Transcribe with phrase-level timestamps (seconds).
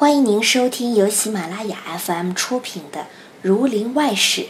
[0.00, 3.00] 欢迎您收听由喜马拉雅 FM 出品的
[3.42, 4.40] 《儒林外史》，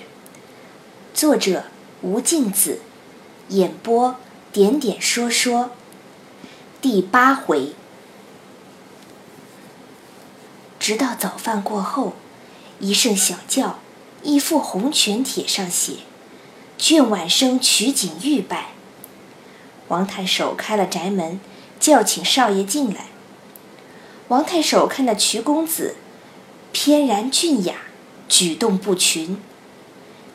[1.12, 1.64] 作者
[2.02, 2.78] 吴敬梓，
[3.48, 4.14] 演播
[4.52, 5.70] 点点说说，
[6.80, 7.72] 第八回。
[10.78, 12.12] 直到早饭过后，
[12.78, 13.80] 一声小叫，
[14.22, 15.94] 一副红拳帖上写
[16.78, 18.68] ：“卷晚生取景欲拜。”
[19.90, 21.40] 王太守开了宅门，
[21.80, 23.06] 叫请少爷进来。
[24.30, 25.96] 王太守看到瞿公子，
[26.70, 27.74] 翩然俊雅，
[28.28, 29.40] 举动不群，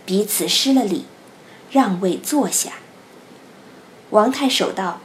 [0.05, 1.05] 彼此施了礼，
[1.71, 2.73] 让位坐下。
[4.09, 4.99] 王太守道：“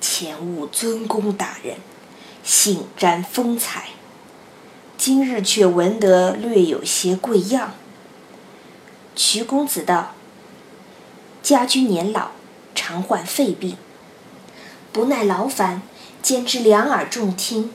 [0.00, 1.76] 前务尊公大人，
[2.42, 3.90] 幸沾风采，
[4.96, 7.74] 今日却闻得略有些贵样。”
[9.14, 10.14] 瞿公子道
[11.42, 12.30] ：“家君年老，
[12.74, 13.76] 常患肺病，
[14.90, 15.82] 不耐劳烦。”
[16.22, 17.72] 兼之两耳重听，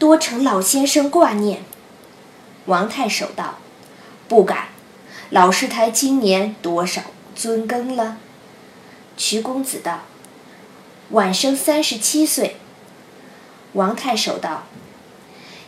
[0.00, 1.62] 多承老先生挂念。
[2.66, 3.58] 王太守道
[4.26, 4.70] ：“不敢，
[5.30, 7.02] 老师台今年多少
[7.36, 8.18] 尊庚了？”
[9.16, 10.00] 瞿公子道
[11.10, 12.56] ：“晚生三十七岁。”
[13.74, 14.64] 王太守道：“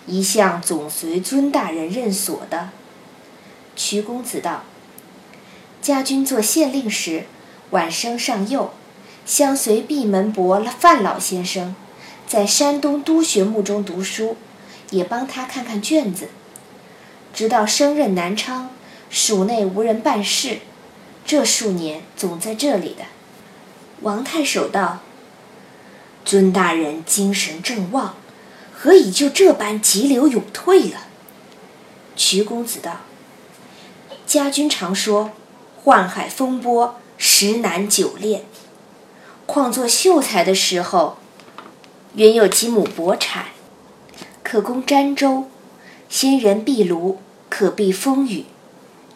[0.06, 2.70] 一向总随尊大人任所的。”
[3.76, 4.64] 瞿公子道
[5.80, 7.26] ：“家君做县令时，
[7.70, 8.72] 晚生尚幼，
[9.24, 11.76] 相随闭门伯范老先生。”
[12.30, 14.36] 在山东督学墓中读书，
[14.90, 16.28] 也帮他看看卷子，
[17.34, 18.70] 直到升任南昌，
[19.10, 20.60] 署内无人办事，
[21.26, 23.06] 这数年总在这里的。
[24.02, 25.00] 王太守道
[26.24, 28.14] ：“尊大人精神正旺，
[28.72, 31.08] 何以就这般急流勇退了？”
[32.14, 32.98] 徐公子道
[34.24, 35.32] ：“家君常说，
[35.84, 38.44] 宦海风波十难九恋，
[39.46, 41.16] 况作秀才的时候。”
[42.14, 43.46] 原有几亩薄产，
[44.42, 45.44] 可供沾舟；
[46.08, 48.46] 先人壁炉，可避风雨。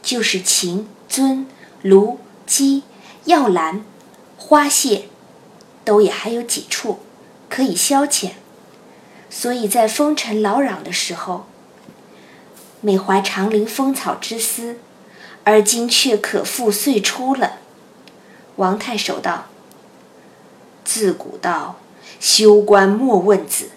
[0.00, 1.47] 就是秦、尊、
[1.83, 2.82] 炉、鸡、
[3.25, 3.84] 药兰、
[4.37, 5.09] 花谢，
[5.84, 7.00] 都也还有几处
[7.49, 8.32] 可以消遣。
[9.31, 11.47] 所以在风尘劳攘的时候，
[12.82, 14.78] 每怀长林风草之思，
[15.43, 17.59] 而今却可复岁出了。
[18.56, 19.47] 王太守道
[20.84, 21.76] ：“自古道。”
[22.20, 23.70] 修官莫问子，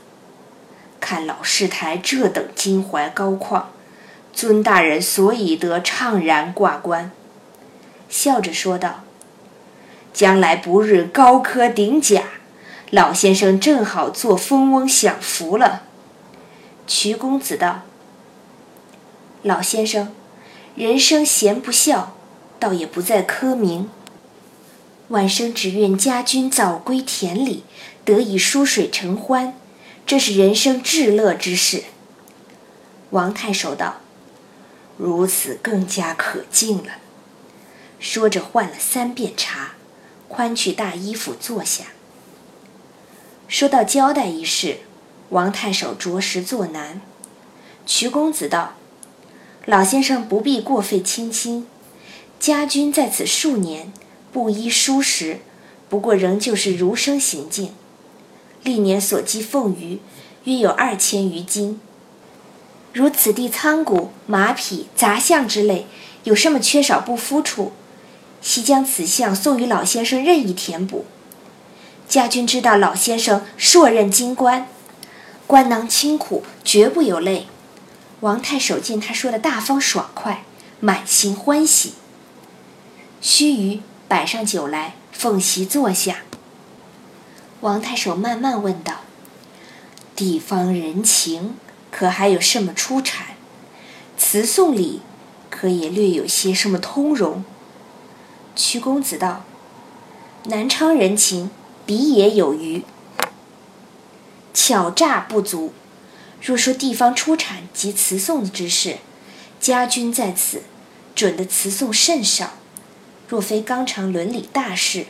[0.99, 3.63] 看老师台这等襟怀高旷，
[4.33, 7.11] 尊大人所以得怅然挂冠。
[8.09, 9.03] 笑着说道
[10.13, 12.23] ：“将来不日高科顶甲，
[12.89, 15.83] 老先生正好做蜂翁享福了。”
[16.87, 17.81] 瞿公子道
[19.43, 20.13] ：“老先生，
[20.75, 22.15] 人生闲不孝，
[22.59, 23.89] 倒也不在科名。
[25.09, 27.63] 晚生只愿家君早归田里。”
[28.07, 29.53] 得以疏水成欢，
[30.05, 31.83] 这是人生至乐之事。
[33.09, 33.97] 王太守道
[34.95, 36.93] ：“如此更加可敬了。”
[37.99, 39.73] 说着换了三遍茶，
[40.29, 41.87] 宽去大衣服坐下。
[43.49, 44.77] 说到交代一事，
[45.31, 47.01] 王太守着实作难。
[47.85, 48.75] 瞿公子道
[49.67, 51.67] ：“老先生不必过费亲心，
[52.39, 53.91] 家君在此数年，
[54.31, 55.39] 布衣疏食，
[55.89, 57.73] 不过仍旧是儒生行径。”
[58.67, 59.99] 历年所积俸余，
[60.43, 61.79] 约有二千余斤。
[62.91, 65.87] 如此地仓谷、马匹、杂项之类，
[66.25, 67.71] 有什么缺少不敷处，
[68.41, 71.05] 悉将此项送与老先生任意填补。
[72.09, 74.67] 家君知道老先生硕任京官，
[75.47, 77.47] 官囊清苦，绝不有累。
[78.19, 80.43] 王太守见他说的大方爽快，
[80.81, 81.93] 满心欢喜。
[83.21, 83.79] 须臾，
[84.09, 86.26] 摆上酒来，奉席坐下。
[87.61, 89.01] 王太守慢慢问道
[90.15, 91.55] ：“地方人情
[91.89, 93.35] 可还有什么出产？
[94.15, 95.01] 词颂里
[95.49, 97.43] 可也略有些什么通融？”
[98.55, 99.43] 屈公子道
[100.45, 101.49] ：“南昌人情
[101.87, 102.83] 比也有余，
[104.53, 105.73] 巧诈不足。
[106.39, 108.97] 若说地方出产及词送之事，
[109.59, 110.61] 家君在此，
[111.15, 112.51] 准的词送甚少。
[113.27, 115.07] 若非纲常伦理大事，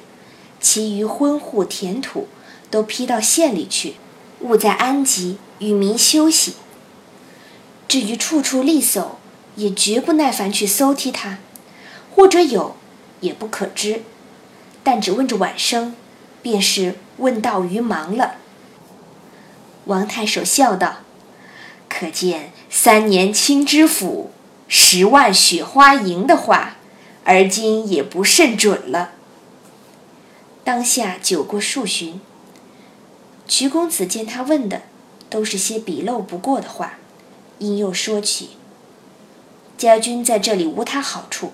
[0.62, 2.30] 其余婚户田土。”
[2.70, 3.96] 都批到县里去，
[4.42, 6.56] 务在安吉，与民休息。
[7.88, 9.12] 至于处处利叟，
[9.56, 11.40] 也绝不耐烦去搜剔他，
[12.14, 12.76] 或者有，
[13.22, 14.04] 也不可知。
[14.84, 15.96] 但只问着晚生，
[16.42, 18.36] 便是问道于忙了。
[19.86, 20.98] 王太守笑道
[21.88, 24.32] ：“可见三年清知府，
[24.68, 26.76] 十万雪花银的话，
[27.24, 29.12] 而今也不甚准了。”
[30.66, 32.20] 当下酒过数巡。
[33.48, 34.82] 瞿公子见他问的，
[35.30, 36.96] 都是些笔陋不过的话。
[37.60, 38.52] 因又说起，
[39.78, 41.54] 家君在这里无他好处，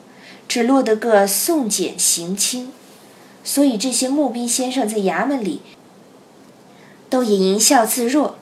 [0.50, 2.74] 只落得个送检行亲，
[3.44, 5.62] 所以这些募兵先生在衙门里
[7.10, 8.38] 都也淫笑自若。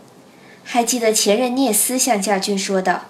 [0.63, 3.05] 还记得前任聂司向家君说道：“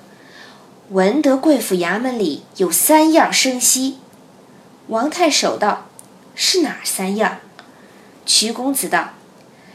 [0.89, 3.99] 闻得贵府衙门里有三样生息。”
[4.87, 5.87] 王太守道
[6.35, 7.37] ：“是哪三样？”
[8.25, 9.11] 瞿公子道：“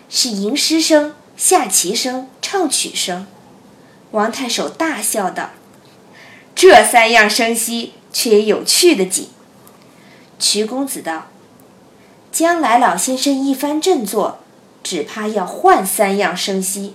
[0.09, 3.27] 是吟诗声、下棋声、唱曲声。”
[4.13, 5.51] 王太守大笑道
[6.55, 9.29] ：“这三样声息，却也有趣的紧。”
[10.39, 11.27] 瞿公子道
[12.31, 14.39] ：“将来老先生一番振作，
[14.83, 16.95] 只怕要换三样声息。”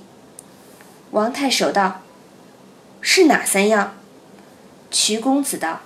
[1.11, 2.01] 王太守道
[3.01, 3.95] ：“是哪三样？”
[4.89, 5.81] 瞿公子道：“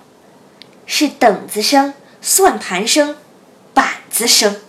[0.86, 3.16] 是等子声、算盘声、
[3.74, 4.60] 板子声。”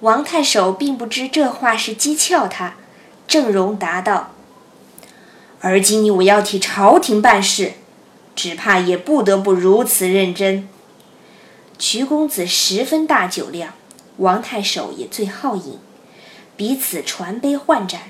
[0.00, 2.76] 王太守并不知这话是讥诮他，
[3.26, 4.32] 郑容答道。
[5.60, 7.72] 而今你我要替朝廷办事，
[8.36, 10.68] 只怕也不得不如此认真。
[11.76, 13.74] 瞿公子十分大酒量，
[14.18, 15.80] 王太守也最好饮，
[16.56, 18.02] 彼此传杯换盏，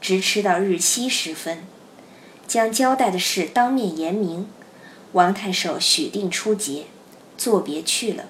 [0.00, 1.64] 直吃到日期时分，
[2.46, 4.46] 将交代的事当面言明。
[5.12, 6.84] 王太守许定出节，
[7.38, 8.26] 作别去了。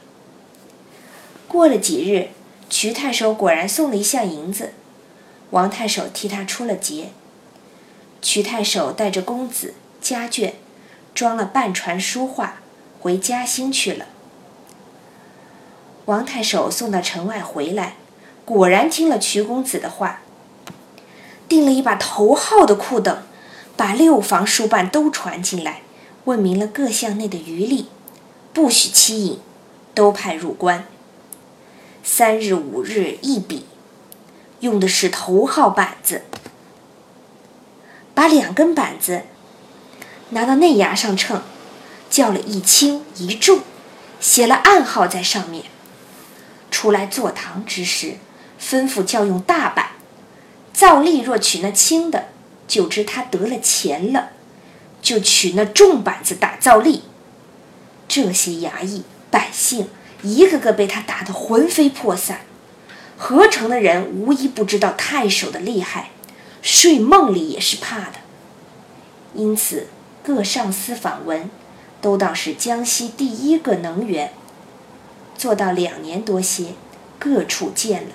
[1.49, 2.29] 过了几日，
[2.71, 4.75] 瞿太守果然送了一项银子，
[5.51, 7.09] 王太守替他出了节。
[8.23, 10.53] 瞿太守带着公子家眷，
[11.13, 12.61] 装了半船书画，
[13.01, 14.07] 回嘉兴去了。
[16.05, 17.97] 王太守送到城外回来，
[18.45, 20.21] 果然听了瞿公子的话，
[21.49, 23.23] 订了一把头号的库等，
[23.77, 25.83] 把六房书办都传进来，
[26.25, 27.89] 问明了各项内的余力，
[28.53, 29.41] 不许欺隐，
[29.93, 30.87] 都派入关。
[32.03, 33.67] 三日五日一笔，
[34.61, 36.23] 用的是头号板子。
[38.15, 39.23] 把两根板子
[40.31, 41.43] 拿到内衙上称，
[42.11, 43.61] 叫了一轻一重，
[44.21, 45.65] 写了暗号在上面。
[46.71, 48.15] 出来坐堂之时，
[48.61, 49.91] 吩咐叫用大板。
[50.73, 52.29] 造例若取那轻的，
[52.67, 54.31] 就知他得了钱了，
[55.03, 57.03] 就取那重板子打造例。
[58.09, 59.89] 这些衙役百姓
[60.23, 62.41] 一个个被他打得魂飞魄散，
[63.17, 66.11] 合城的人无一不知道太守的厉害。
[66.63, 68.19] 睡梦里也是怕的，
[69.35, 69.87] 因此
[70.23, 71.49] 各上司访问，
[72.03, 74.33] 都当是江西第一个能员。
[75.39, 76.75] 做到两年多些，
[77.19, 78.11] 各处见了。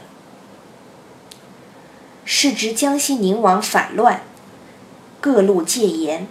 [2.24, 4.22] 是值江西宁王反乱，
[5.20, 6.28] 各路戒严，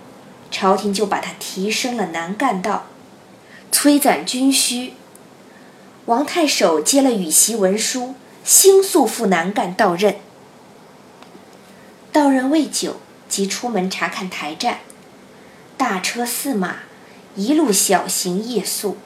[0.52, 2.86] 朝廷就把他提升了南干道，
[3.72, 4.92] 催攒军需。
[6.06, 8.14] 王太守接了羽檄文书，
[8.44, 10.16] 星宿赴南干到任。
[12.12, 12.96] 到任未久，
[13.26, 14.80] 即出门查看台站，
[15.78, 16.80] 大车四马，
[17.36, 18.98] 一路小行夜宿。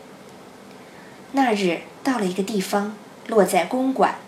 [1.32, 2.96] 那日到了一个地方，
[3.28, 4.18] 落在公馆。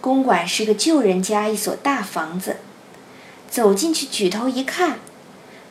[0.00, 2.56] 公馆是个旧人家一所大房子。
[3.50, 5.00] 走进去，举头一看，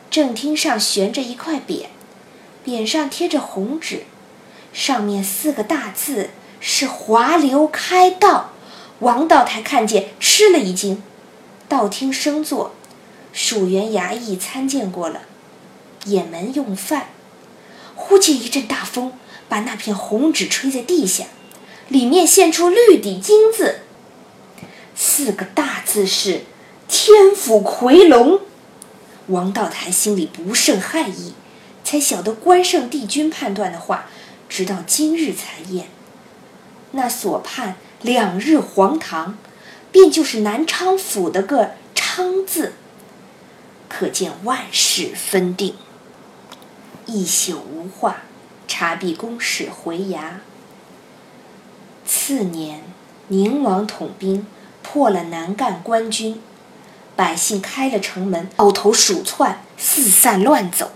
[0.08, 1.86] 正厅上悬着一块匾，
[2.64, 4.04] 匾上贴着红纸，
[4.72, 6.30] 上面四个大字
[6.60, 8.52] 是“华流开道”。
[9.00, 11.02] 王道台看见，吃了一惊。
[11.68, 12.74] 道听声作，
[13.32, 15.22] 蜀原衙役参见过了，
[16.04, 17.08] 掩门用饭。
[17.94, 19.12] 忽见一阵大风，
[19.48, 21.24] 把那片红纸吹在地下，
[21.88, 23.80] 里面现出绿底金字，
[24.94, 26.42] 四个大字是
[26.88, 28.40] “天府夔龙”。
[29.28, 31.34] 王道台心里不胜骇意，
[31.84, 34.10] 才晓得关圣帝君判断的话，
[34.50, 35.86] 直到今日才验。
[36.90, 39.38] 那所判两日黄堂。
[39.92, 42.74] 便就是南昌府的个“昌”字，
[43.88, 45.74] 可见万事分定。
[47.06, 48.18] 一宿无话，
[48.68, 50.34] 查毕公事回衙。
[52.06, 52.84] 次年，
[53.26, 54.46] 宁王统兵
[54.84, 56.40] 破了南赣官军，
[57.16, 60.92] 百姓开了城门，抱头鼠窜，四散乱走。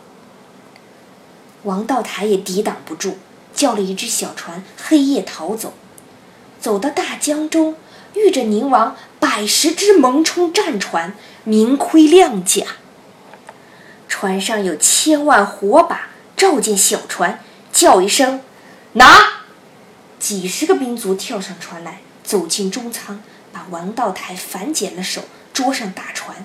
[1.64, 3.18] 王道台也抵挡不住，
[3.54, 5.74] 叫了一只小船，黑夜逃走，
[6.60, 7.76] 走到大江中。
[8.14, 12.64] 遇着宁王百十只蒙冲战船，明盔亮甲，
[14.06, 17.42] 船上有千万火把照见小船，
[17.72, 18.40] 叫一声
[18.94, 19.42] “拿”，
[20.20, 23.20] 几十个兵卒跳上船来，走进中舱，
[23.52, 26.44] 把王道台反剪了手，桌上打船。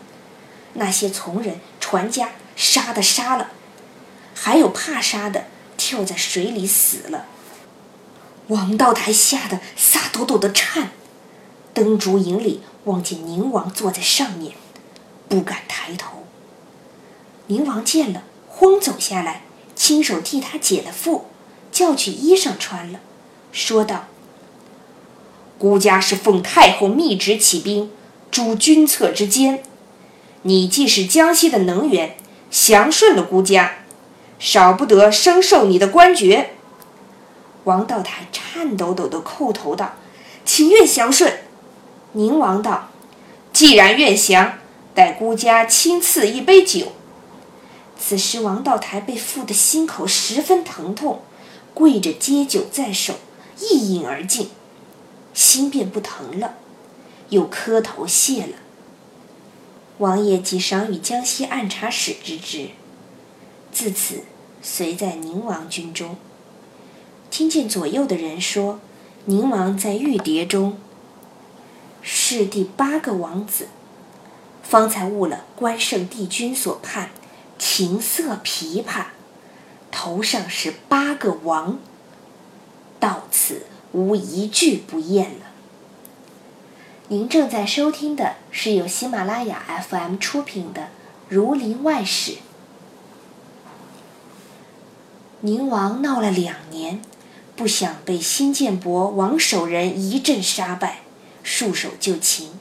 [0.73, 3.51] 那些从人、船家杀的杀了，
[4.33, 5.45] 还有怕杀的
[5.89, 7.25] 跳在水里死了。
[8.49, 10.91] 王道台吓得撒抖抖的颤。
[11.73, 14.53] 灯烛影里，望见宁王坐在上面，
[15.27, 16.27] 不敢抬头。
[17.47, 19.41] 宁王见了，慌走下来，
[19.75, 21.23] 亲手替他解了缚，
[21.71, 22.99] 叫去衣裳穿了，
[23.51, 24.05] 说道
[25.57, 27.89] ：“孤家是奉太后密旨起兵，
[28.29, 29.63] 诛君侧之奸。
[30.43, 32.15] 你既是江西的能源，
[32.51, 33.78] 降顺了孤家，
[34.39, 36.55] 少不得升受你的官爵。”
[37.65, 39.95] 王道台颤抖抖地叩头道
[40.43, 41.41] ：“情愿降顺。”
[42.13, 42.89] 宁王道
[43.53, 44.57] ：“既然愿降，
[44.95, 46.93] 待孤家亲赐一杯酒。”
[47.99, 51.21] 此时，王道台被缚的心口十分疼痛，
[51.73, 53.15] 跪着接酒在手，
[53.59, 54.49] 一饮而尽，
[55.33, 56.55] 心便不疼了，
[57.27, 58.53] 又磕头谢了。
[59.97, 62.69] 王爷即赏与江西按察使之职，
[63.71, 64.23] 自此
[64.61, 66.17] 随在宁王军中。
[67.29, 68.79] 听见左右的人说，
[69.25, 70.77] 宁王在玉蝶中
[72.01, 73.67] 是第八个王子，
[74.63, 77.11] 方才误了关圣帝君所盼。
[77.57, 79.07] 琴瑟琵琶，
[79.91, 81.77] 头上是八个王。
[82.99, 85.47] 到此无一句不厌了。
[87.09, 90.81] 您正在收听的是由喜马拉雅 FM 出品的
[91.27, 92.31] 《儒林外史》。
[95.41, 97.01] 宁王闹了两年，
[97.55, 101.01] 不想被新建伯王守仁一阵杀败，
[101.43, 102.51] 束手就擒。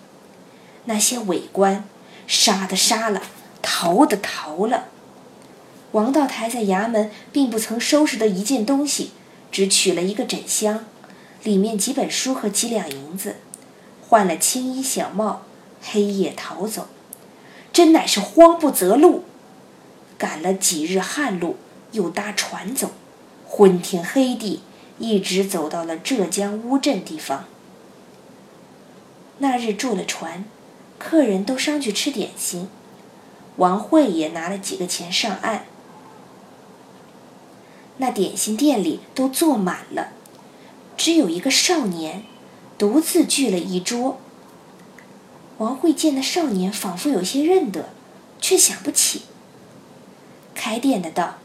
[0.84, 1.84] 那些伪官，
[2.26, 3.22] 杀的杀了。
[3.60, 4.84] 逃的逃了。
[5.92, 9.10] 王道台在衙门并不曾收拾的一件东西，
[9.50, 10.84] 只取了一个枕箱，
[11.42, 13.36] 里面几本书和几两银子，
[14.08, 15.42] 换了青衣小帽，
[15.82, 16.88] 黑夜逃走，
[17.72, 19.24] 真乃是慌不择路。
[20.16, 21.56] 赶了几日旱路，
[21.92, 22.90] 又搭船走，
[23.46, 24.62] 昏天黑地，
[24.98, 27.44] 一直走到了浙江乌镇地方。
[29.38, 30.44] 那日住了船，
[30.98, 32.68] 客人都上去吃点心。
[33.56, 35.64] 王慧也拿了几个钱上岸，
[37.96, 40.10] 那点心店里都坐满了，
[40.96, 42.24] 只有一个少年
[42.76, 44.20] 独自聚了一桌。
[45.58, 47.88] 王慧见那少年，仿佛有些认得，
[48.40, 49.22] 却想不起。
[50.54, 51.38] 开店的道：“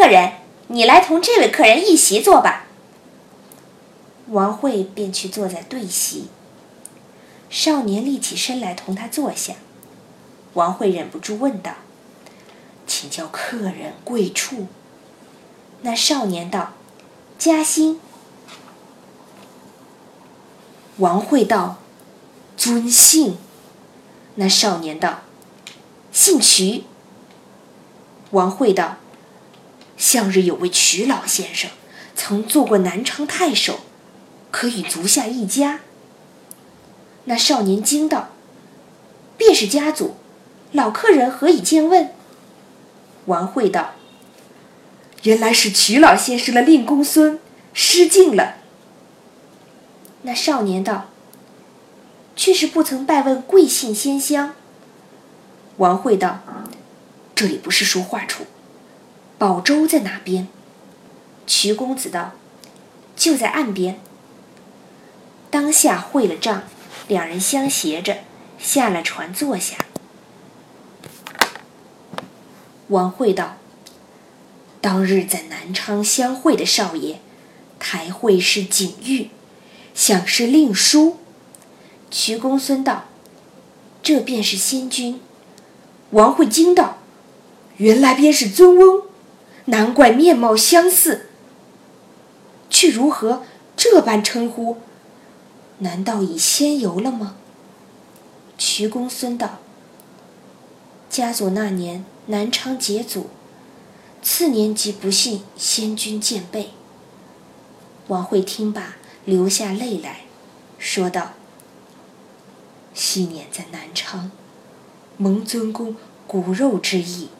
[0.00, 0.32] 客人，
[0.68, 2.64] 你来同这位客人一席坐吧。”
[4.28, 6.28] 王慧便去坐在对席。
[7.50, 9.56] 少年立起身来同他坐下。
[10.54, 11.72] 王慧忍不住问道
[12.88, 14.68] ：“请教客人贵处？”
[15.82, 16.72] 那少年道
[17.38, 18.00] ：“嘉兴。”
[20.96, 21.76] 王慧道
[22.56, 23.36] ：“尊姓？”
[24.36, 25.20] 那少年道
[26.10, 26.84] ：“姓徐。”
[28.32, 28.96] 王慧道
[30.00, 31.70] ：“向日有位瞿老先生，
[32.16, 33.80] 曾做过南昌太守，
[34.50, 35.80] 可与足下一家。”
[37.26, 38.30] 那少年惊道
[39.36, 40.16] ：“便是家祖。”
[40.72, 42.12] 老客人何以见问？
[43.26, 43.92] 王慧道
[45.24, 47.38] ：“原来是瞿老先生的令公孙，
[47.74, 48.54] 失敬了。”
[50.22, 51.10] 那少年道
[52.34, 54.54] ：“却是不曾拜问贵姓仙乡。”
[55.76, 56.40] 王慧道
[57.36, 58.44] ：“这里不是说话处，
[59.40, 60.48] 宝舟在哪边？”
[61.48, 62.32] 瞿公子道
[63.16, 63.98] ：“就在岸边。”
[65.48, 66.64] 当下会了账，
[67.08, 68.18] 两人相携着
[68.58, 69.76] 下了船，坐下。
[72.88, 73.56] 王慧道
[74.82, 77.20] ：“当日在南昌相会的少爷，
[77.78, 79.30] 台会是景玉，
[79.94, 81.16] 想是令叔。”
[82.12, 83.06] 瞿公孙道
[84.02, 85.18] ：“这便是仙君。”
[86.10, 86.98] 王慧惊道
[87.78, 89.04] ：“原来便是尊翁，
[89.70, 91.26] 难怪面貌相似。
[92.68, 93.42] 却如何
[93.76, 94.76] 这般称呼？
[95.78, 97.36] 难道已仙游了吗？”
[98.58, 99.58] 瞿公孙道
[101.10, 103.28] ：“家祖那年。”南昌解祖，
[104.22, 106.70] 次年即不幸先君见背。
[108.06, 110.20] 王慧听罢，流下泪来，
[110.78, 111.32] 说道
[112.94, 114.30] ：“昔年在南昌，
[115.16, 115.96] 蒙尊公
[116.28, 117.30] 骨肉之意，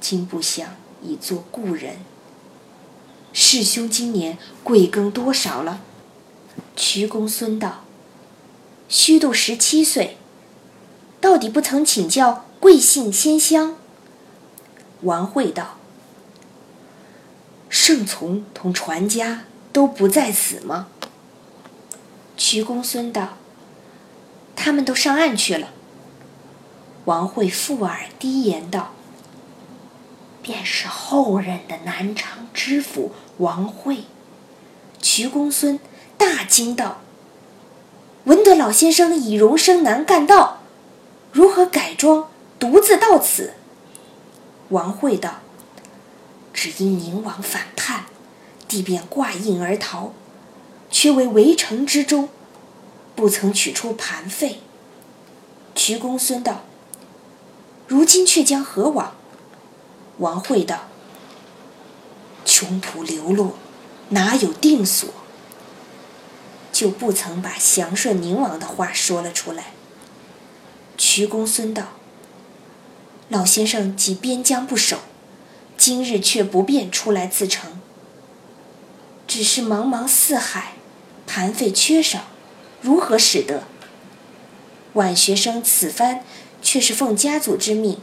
[0.00, 1.96] 今不想已作故人。
[3.32, 5.80] 师兄今年贵庚多少了？”
[6.74, 7.84] 瞿公孙道
[8.88, 10.16] ：“虚度十七岁，
[11.20, 13.76] 到底不曾请教。”贵姓仙乡？
[15.02, 15.76] 王慧道
[17.70, 20.88] ：“圣从同传家都不在此吗？”
[22.36, 23.38] 瞿公孙道
[24.56, 25.68] ：“他们都上岸去了。”
[27.06, 28.92] 王慧附耳低言道
[30.48, 34.04] ：“便是后任的南昌知府王慧。”
[34.98, 35.78] 瞿公孙
[36.16, 37.02] 大惊道
[38.24, 40.62] ：“闻得老先生以荣升南干道。”
[41.32, 43.52] 如何改装，独自到此？”
[44.70, 45.40] 王惠道
[46.54, 48.06] ：“只因宁王反叛，
[48.66, 50.12] 帝便挂印而逃，
[50.90, 52.30] 却为围城之中，
[53.14, 54.60] 不曾取出盘费。”
[55.76, 56.62] 徐公孙道
[57.86, 59.12] ：“如今却将何往？”
[60.18, 60.88] 王惠道
[62.44, 63.54] ：“穷途流落，
[64.10, 65.08] 哪有定所？”
[66.72, 69.72] 就不曾把祥顺宁王的话说了出来。
[70.96, 71.88] 徐公孙道
[73.28, 74.98] ：“老先生既边疆不守，
[75.76, 77.80] 今日却不便出来自成。
[79.26, 80.74] 只是茫茫四海，
[81.26, 82.24] 盘费缺少，
[82.80, 83.64] 如何使得？
[84.94, 86.24] 晚学生此番
[86.62, 88.00] 却是奉家祖之命，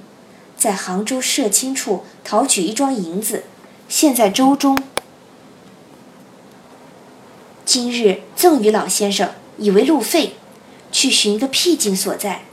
[0.58, 3.44] 在杭州社亲处讨取一桩银子，
[3.88, 4.82] 现在周中。”
[7.66, 10.36] 今日赠与老先生，以为路费，
[10.92, 12.46] 去寻个僻静所在，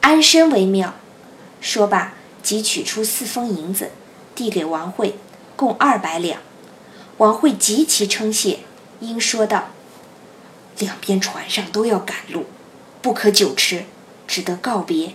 [0.00, 0.94] 安身为妙。
[1.60, 3.90] 说罢，即取出四封银子，
[4.34, 5.16] 递给王慧，
[5.56, 6.40] 共二百两。
[7.18, 8.60] 王慧极其称谢，
[9.00, 9.68] 应说道
[10.78, 12.46] ：“两边船上都要赶路，
[13.02, 13.84] 不可久迟，
[14.26, 15.14] 只得告别。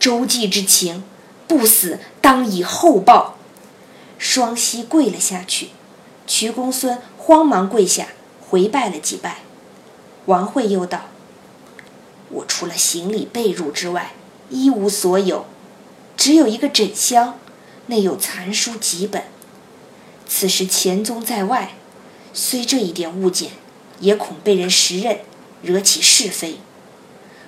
[0.00, 1.04] 周记之情，
[1.58, 3.36] 不死当以后报。”
[4.18, 5.68] 双膝跪了下去，
[6.26, 8.08] 瞿公孙慌忙跪下。
[8.48, 9.38] 回拜了几拜，
[10.26, 11.06] 王慧又道
[12.28, 14.12] ：“我除了行李被褥之外，
[14.50, 15.46] 一无所有，
[16.18, 17.38] 只有一个枕箱，
[17.86, 19.24] 内有残书几本。
[20.28, 21.76] 此时钱宗在外，
[22.34, 23.52] 虽这一点物件，
[24.00, 25.20] 也恐被人识认，
[25.62, 26.58] 惹起是非。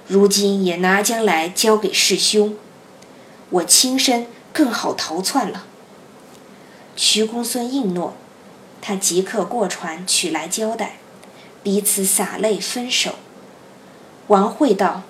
[0.08, 2.56] 如今也拿将来交给师兄，
[3.54, 5.66] 我亲身更好逃窜了。”
[6.94, 8.14] 徐公孙应诺。
[8.86, 10.98] 他即刻过船取来交代，
[11.62, 13.14] 彼此洒泪分手。
[14.26, 15.04] 王慧道：“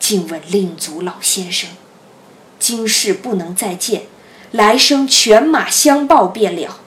[0.00, 1.68] 敬问令祖老先生，
[2.58, 4.04] 今世不能再见，
[4.50, 6.80] 来生犬马相报便了。”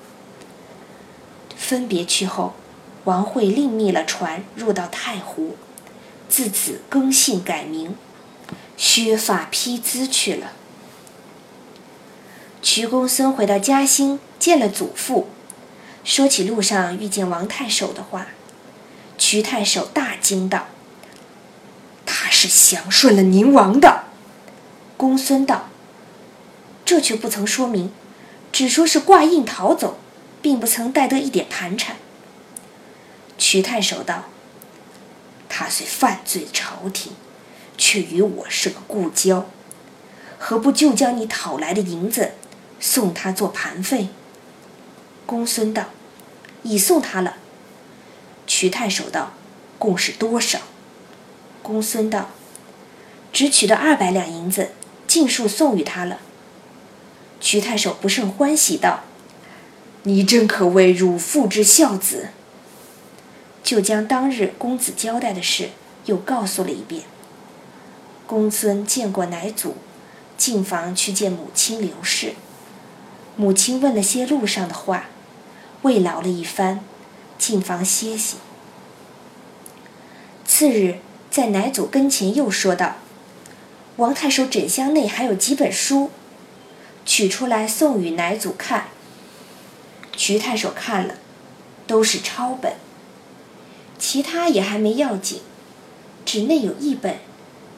[1.56, 2.56] 分别去后，
[3.04, 5.58] 王慧另觅了船入到太湖，
[6.28, 7.96] 自此更姓改名，
[8.78, 10.54] 削发披姿去了。
[12.62, 15.30] 瞿公孙回到嘉兴，见了祖父。
[16.04, 18.28] 说起路上遇见王太守的话，
[19.18, 20.68] 瞿太守大惊道
[22.06, 24.06] ：“他是降顺了宁王的。”
[24.98, 25.70] 公孙道
[26.86, 27.92] ：“这却不曾说明，
[28.52, 30.00] 只说是挂印逃走，
[30.42, 31.98] 并不曾带得一点盘缠。”
[33.38, 34.26] 瞿太守道
[35.50, 37.14] ：“他虽犯罪朝廷，
[37.82, 39.48] 却与我是个故交，
[40.38, 42.34] 何不就将你讨来的银子
[42.80, 44.10] 送他做盘费？”
[45.26, 45.86] 公孙道
[46.62, 47.38] ：“已送他了。”
[48.46, 49.34] 瞿太守道
[49.80, 50.60] ：“共是多少？”
[51.63, 52.30] 公孙道
[53.34, 54.74] ：“只取得二百两银子，
[55.08, 56.20] 尽数送与他了。”
[57.41, 59.06] 瞿太守不胜欢喜道
[60.04, 62.30] ：“你真可谓汝父之孝子。”
[63.63, 65.70] 就将当日公子交代的事
[66.06, 67.04] 又告诉了一遍。
[68.32, 69.76] 公孙见过乃祖，
[70.38, 72.36] 进房去见母亲刘氏。
[73.36, 75.08] 母亲问了些路上的话。
[75.82, 76.80] 慰劳了一番，
[77.38, 78.38] 进房歇息。
[80.46, 82.96] 次日，在乃祖跟前又说道
[83.98, 86.12] ：“王太守枕箱内还有几本书，
[87.06, 88.86] 取出来送与乃祖看。”
[90.15, 91.15] 瞿太守看了，
[91.86, 92.76] 都是抄本，
[94.00, 95.41] 其他也还没要紧，
[96.24, 97.17] 只内有一本，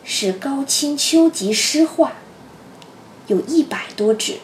[0.04, 2.13] 是高清秋集诗画，
[3.28, 4.39] 有一百多纸，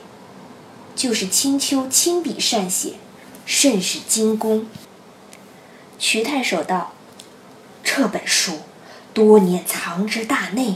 [0.95, 2.93] 就是清秋亲笔善写。
[3.45, 4.67] 甚是精工。
[5.97, 6.93] 瞿太守道
[7.83, 8.59] ：“这本书
[9.11, 10.75] 多年藏之大内，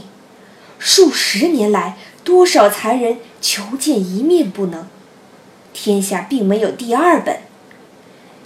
[0.80, 4.88] 数十年来多少才人求见一面不能，
[5.72, 7.42] 天下并没有第二本。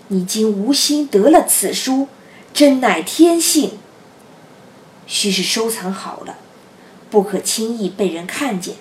[0.08, 2.08] 你今无心得了此书，
[2.52, 3.78] 真乃天幸。
[5.08, 6.36] 须是收藏好了，
[7.10, 8.76] 不可轻易被人看见。”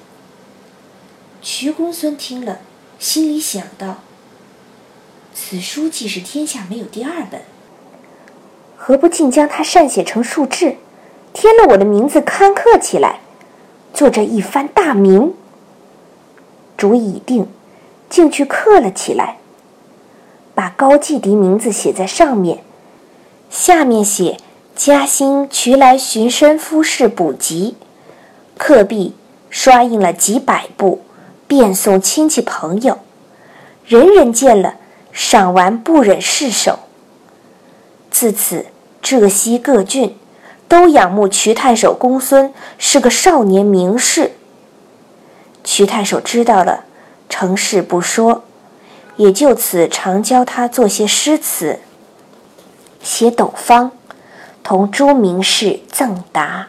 [1.42, 2.60] 瞿公孙听了，
[3.00, 4.02] 心里想到。
[5.34, 7.42] 此书既是天下没有第二本，
[8.76, 10.78] 何不竟将它善写成数志，
[11.32, 13.22] 添了我的名字刊刻起来，
[13.94, 15.34] 做这一番大名？
[16.76, 17.48] 主意已定，
[18.10, 19.38] 竟去刻了起来，
[20.54, 22.64] 把高季迪名字写在上面，
[23.50, 24.38] 下面写
[24.78, 27.76] “嘉兴渠来寻身夫士补集”，
[28.60, 29.16] 刻壁
[29.50, 31.02] 刷印了几百部，
[31.48, 33.00] 便送亲戚朋友，
[33.84, 34.76] 人人见了。
[35.12, 36.78] 赏完不忍释手。
[38.12, 38.68] 自此，
[39.02, 40.16] 浙西各郡
[40.68, 44.34] 都仰慕瞿太守公孙是个少年名士。
[45.64, 46.84] 瞿太守知道了，
[47.28, 48.44] 成事不说，
[49.16, 51.80] 也就此常教他做些诗词，
[53.02, 53.92] 写斗方，
[54.70, 56.68] 同朱明士赠答。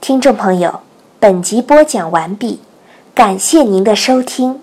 [0.00, 0.82] 听众朋友，
[1.18, 2.60] 本集播讲完毕，
[3.12, 4.60] 感谢您的收听。